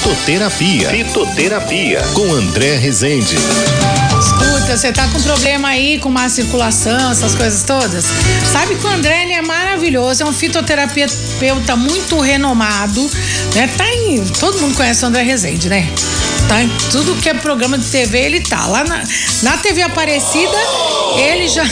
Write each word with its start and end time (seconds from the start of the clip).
Fitoterapia. 0.00 0.88
Fitoterapia. 0.88 2.02
Com 2.14 2.32
André 2.32 2.76
Rezende. 2.76 3.36
Escuta, 4.18 4.74
você 4.74 4.90
tá 4.90 5.06
com 5.08 5.20
problema 5.20 5.68
aí 5.68 5.98
com 5.98 6.08
má 6.08 6.26
circulação, 6.26 7.10
essas 7.10 7.34
coisas 7.34 7.62
todas? 7.64 8.06
Sabe 8.50 8.76
que 8.76 8.86
o 8.86 8.88
André 8.88 9.24
ele 9.24 9.34
é 9.34 9.42
maravilhoso, 9.42 10.22
é 10.22 10.26
um 10.26 10.32
fitoterapeuta 10.32 11.76
muito 11.76 12.18
renomado, 12.18 13.10
né? 13.54 13.68
Tá 13.76 13.86
em. 13.92 14.24
Todo 14.24 14.58
mundo 14.60 14.74
conhece 14.74 15.04
o 15.04 15.08
André 15.08 15.22
Rezende, 15.22 15.68
né? 15.68 15.86
Tá 16.48 16.62
em 16.62 16.68
tudo 16.90 17.14
que 17.16 17.28
é 17.28 17.34
programa 17.34 17.76
de 17.76 17.84
TV, 17.84 18.20
ele 18.20 18.40
tá. 18.40 18.66
Lá 18.68 18.82
na, 18.84 19.04
na 19.42 19.58
TV 19.58 19.82
Aparecida, 19.82 20.56
ele 21.18 21.46
já. 21.46 21.64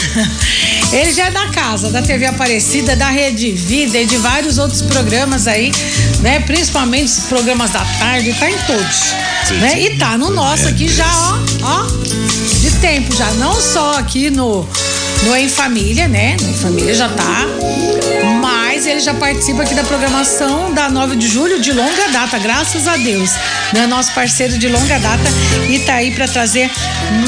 Ele 0.92 1.12
já 1.12 1.26
é 1.26 1.30
da 1.30 1.48
casa, 1.48 1.90
da 1.90 2.00
TV 2.00 2.26
Aparecida, 2.26 2.96
da 2.96 3.10
Rede 3.10 3.52
Vida 3.52 3.98
e 3.98 4.06
de 4.06 4.16
vários 4.16 4.56
outros 4.58 4.80
programas 4.80 5.46
aí, 5.46 5.70
né? 6.20 6.40
Principalmente 6.40 7.06
os 7.06 7.24
programas 7.26 7.70
da 7.70 7.84
tarde, 7.98 8.32
tá 8.34 8.50
em 8.50 8.56
todos. 8.66 9.12
Né? 9.60 9.82
E 9.82 9.98
tá 9.98 10.16
no 10.16 10.30
nosso 10.30 10.66
aqui 10.68 10.88
já, 10.88 11.06
ó, 11.06 11.38
ó, 11.62 11.86
de 12.60 12.70
tempo 12.80 13.14
já. 13.14 13.30
Não 13.34 13.54
só 13.60 13.98
aqui 13.98 14.30
no, 14.30 14.66
no 15.24 15.36
Em 15.36 15.48
Família, 15.48 16.08
né? 16.08 16.36
No 16.40 16.50
Em 16.50 16.54
Família 16.54 16.94
já 16.94 17.08
tá. 17.08 17.46
Mas 18.40 18.47
ele 18.90 19.00
já 19.00 19.12
participa 19.12 19.62
aqui 19.62 19.74
da 19.74 19.84
programação 19.84 20.72
da 20.72 20.88
9 20.88 21.16
de 21.16 21.28
julho 21.28 21.60
de 21.60 21.72
longa 21.72 22.08
data, 22.08 22.38
graças 22.38 22.88
a 22.88 22.96
Deus. 22.96 23.30
Né? 23.72 23.86
Nosso 23.86 24.12
parceiro 24.12 24.58
de 24.58 24.66
longa 24.68 24.98
data 24.98 25.24
e 25.68 25.78
tá 25.80 25.94
aí 25.94 26.10
para 26.10 26.26
trazer 26.26 26.70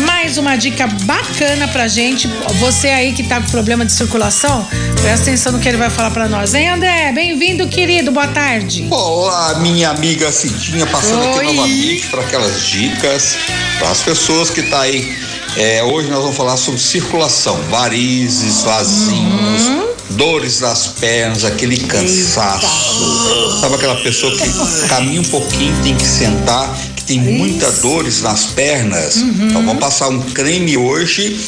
mais 0.06 0.38
uma 0.38 0.56
dica 0.56 0.86
bacana 0.86 1.68
pra 1.68 1.86
gente. 1.86 2.28
Você 2.58 2.88
aí 2.88 3.12
que 3.12 3.22
tá 3.22 3.40
com 3.40 3.50
problema 3.50 3.84
de 3.84 3.92
circulação, 3.92 4.66
presta 5.02 5.28
atenção 5.28 5.52
no 5.52 5.58
que 5.58 5.68
ele 5.68 5.76
vai 5.76 5.90
falar 5.90 6.10
para 6.10 6.28
nós. 6.28 6.54
Hein, 6.54 6.70
André? 6.70 7.12
Bem-vindo, 7.12 7.68
querido. 7.68 8.10
Boa 8.10 8.28
tarde. 8.28 8.86
Olá, 8.90 9.58
minha 9.58 9.90
amiga 9.90 10.32
Cidinha, 10.32 10.86
passando 10.86 11.22
Oi. 11.22 11.28
aqui 11.28 11.56
novamente 11.56 12.06
para 12.06 12.22
aquelas 12.22 12.62
dicas 12.66 13.36
para 13.78 13.90
as 13.90 14.02
pessoas 14.02 14.50
que 14.50 14.62
tá 14.62 14.80
aí. 14.80 15.16
É, 15.56 15.82
hoje 15.82 16.08
nós 16.08 16.20
vamos 16.22 16.36
falar 16.36 16.56
sobre 16.56 16.80
circulação, 16.80 17.56
varizes, 17.70 18.62
vasinhos, 18.62 19.66
Uhum. 19.66 19.89
Dores 20.10 20.60
nas 20.60 20.86
pernas, 20.88 21.44
aquele 21.44 21.76
cansaço. 21.78 23.60
Sabe 23.60 23.74
aquela 23.74 23.96
pessoa 23.96 24.36
que 24.36 24.88
caminha 24.88 25.20
um 25.20 25.24
pouquinho, 25.24 25.74
tem 25.82 25.96
que 25.96 26.06
sentar, 26.06 26.76
que 26.96 27.04
tem 27.04 27.20
muita 27.20 27.70
dores 27.72 28.22
nas 28.22 28.46
pernas? 28.46 29.16
Uhum. 29.16 29.48
Então 29.48 29.64
vamos 29.64 29.80
passar 29.80 30.08
um 30.08 30.20
creme 30.20 30.76
hoje 30.76 31.40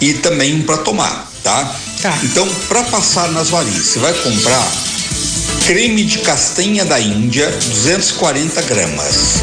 e 0.00 0.14
também 0.14 0.54
um 0.54 0.62
para 0.62 0.78
tomar, 0.78 1.30
tá? 1.42 1.76
Tá. 2.00 2.18
Então, 2.22 2.48
para 2.68 2.82
passar 2.84 3.30
nas 3.32 3.50
varizes, 3.50 3.88
você 3.88 3.98
vai 3.98 4.12
comprar 4.14 4.72
creme 5.66 6.04
de 6.04 6.18
castanha 6.18 6.84
da 6.84 6.98
Índia, 6.98 7.50
240 7.50 8.62
gramas. 8.62 9.42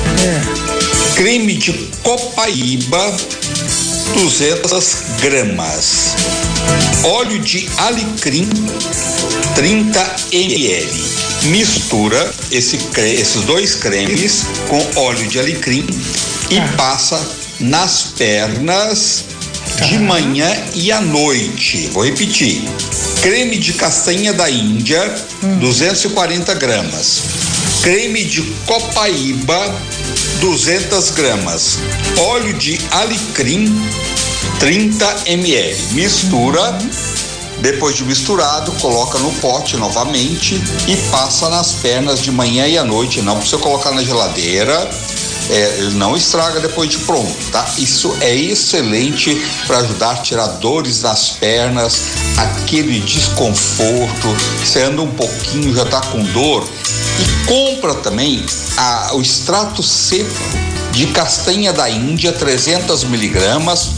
Creme 1.15 1.55
de 1.55 1.71
copaíba, 2.03 3.15
200 4.17 5.03
gramas. 5.21 6.15
Óleo 7.03 7.39
de 7.39 7.69
alecrim, 7.77 8.49
30 9.53 10.15
ml. 10.31 10.87
Mistura 11.43 12.33
esse 12.51 12.79
esses 12.97 13.43
dois 13.43 13.75
cremes 13.75 14.47
com 14.67 14.99
óleo 14.99 15.27
de 15.27 15.39
alecrim 15.39 15.85
e 16.49 16.59
passa 16.75 17.23
nas 17.59 18.13
pernas 18.17 19.25
de 19.87 19.99
manhã 19.99 20.51
e 20.73 20.91
à 20.91 20.99
noite. 20.99 21.89
Vou 21.93 22.03
repetir. 22.03 22.63
Creme 23.21 23.57
de 23.57 23.73
castanha 23.73 24.33
da 24.33 24.49
Índia, 24.49 25.15
240 25.59 26.53
gramas. 26.55 27.21
Creme 27.81 28.23
de 28.23 28.41
copaíba, 28.65 29.75
200 30.39 31.11
gramas. 31.11 31.79
Óleo 32.17 32.53
de 32.53 32.79
alecrim, 32.91 33.73
30 34.59 35.23
ml. 35.27 35.75
Mistura. 35.91 36.77
Depois 37.59 37.95
de 37.95 38.03
misturado, 38.05 38.71
coloca 38.73 39.17
no 39.17 39.31
pote 39.33 39.77
novamente 39.77 40.61
e 40.87 40.95
passa 41.09 41.49
nas 41.49 41.71
pernas 41.73 42.21
de 42.21 42.31
manhã 42.31 42.67
e 42.67 42.77
à 42.77 42.83
noite. 42.83 43.21
Não 43.21 43.35
precisa 43.37 43.57
colocar 43.57 43.91
na 43.91 44.03
geladeira. 44.03 44.89
É, 45.49 45.89
não 45.93 46.15
estraga 46.15 46.59
depois 46.59 46.89
de 46.89 46.97
pronto, 46.99 47.33
tá? 47.51 47.65
Isso 47.77 48.13
é 48.19 48.35
excelente 48.35 49.41
para 49.65 49.77
ajudar 49.79 50.11
a 50.11 50.15
tirar 50.17 50.47
dores 50.47 50.99
das 51.01 51.29
pernas, 51.29 52.01
aquele 52.35 52.99
desconforto. 52.99 54.27
Você 54.63 54.83
anda 54.83 55.01
um 55.01 55.11
pouquinho, 55.11 55.73
já 55.73 55.85
tá 55.85 56.01
com 56.01 56.21
dor. 56.25 56.67
E 57.19 57.45
compra 57.47 57.95
também 57.95 58.45
a- 58.75 59.11
o 59.13 59.21
extrato 59.21 59.81
seco 59.81 60.29
de 60.91 61.07
castanha 61.07 61.71
da 61.71 61.89
Índia, 61.89 62.33
300 62.33 63.05
miligramas. 63.05 63.91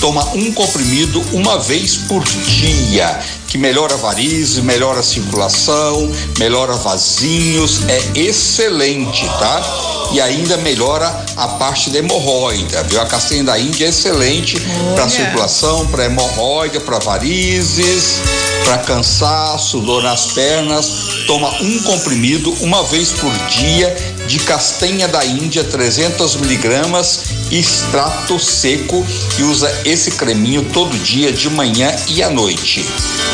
Toma 0.00 0.24
um 0.34 0.52
comprimido 0.52 1.22
uma 1.32 1.58
vez 1.58 1.96
por 1.96 2.22
dia, 2.24 3.18
que 3.48 3.56
melhora 3.56 3.96
varizes, 3.96 4.58
melhora 4.58 5.00
a 5.00 5.02
circulação, 5.02 6.10
melhora 6.38 6.74
vasinhos, 6.74 7.80
é 7.88 8.18
excelente, 8.20 9.26
tá? 9.38 10.08
E 10.12 10.20
ainda 10.20 10.56
melhora 10.58 11.24
a 11.36 11.48
parte 11.48 11.90
da 11.90 11.98
hemorroida, 11.98 12.82
viu? 12.84 13.00
A 13.00 13.06
castanha 13.06 13.42
da 13.44 13.58
Índia 13.58 13.86
é 13.86 13.88
excelente 13.88 14.60
para 14.94 15.08
circulação, 15.08 15.86
para 15.86 16.04
hemorroida, 16.04 16.80
para 16.80 16.98
varizes, 16.98 18.20
para 18.64 18.78
cansaço, 18.78 19.80
dor 19.80 20.02
nas 20.02 20.26
pernas. 20.26 20.90
Toma 21.26 21.48
um 21.62 21.82
comprimido 21.82 22.52
uma 22.60 22.82
vez 22.84 23.12
por 23.12 23.32
dia 23.48 24.15
de 24.26 24.38
castanha 24.40 25.08
da 25.08 25.24
Índia, 25.24 25.64
300 25.64 26.36
miligramas, 26.36 27.20
extrato 27.50 28.38
seco 28.38 29.02
e 29.38 29.42
usa 29.42 29.74
esse 29.84 30.10
creminho 30.12 30.64
todo 30.72 30.96
dia, 30.98 31.32
de 31.32 31.48
manhã 31.48 31.94
e 32.08 32.22
à 32.22 32.28
noite. 32.30 32.84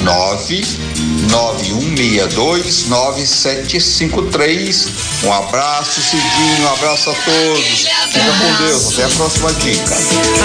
99162 0.02 2.88
9753 2.88 4.86
Um 5.24 5.32
abraço, 5.32 6.00
Cidinho, 6.00 6.62
um 6.62 6.68
abraço 6.72 7.10
a 7.10 7.14
todos. 7.14 7.86
Fica 8.12 8.32
com 8.38 8.54
Deus, 8.64 8.92
até 8.92 9.04
a 9.04 9.08
próxima 9.08 9.52
dica. 9.54 9.96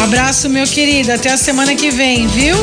Abraço, 0.03 0.49
meu 0.49 0.65
querido. 0.65 1.11
Até 1.11 1.31
a 1.31 1.37
semana 1.37 1.75
que 1.75 1.91
vem, 1.91 2.25
viu? 2.27 2.55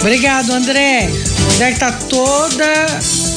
Obrigado, 0.00 0.52
André. 0.52 1.10
André 1.54 1.72
que 1.72 1.78
tá 1.78 1.92
toda 1.92 2.86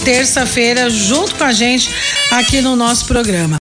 terça-feira 0.04 0.90
junto 0.90 1.36
com 1.36 1.44
a 1.44 1.54
gente 1.54 1.90
aqui 2.32 2.60
no 2.62 2.76
nosso 2.76 3.06
programa. 3.06 3.54